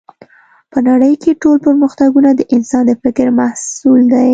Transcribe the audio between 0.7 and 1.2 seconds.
په نړۍ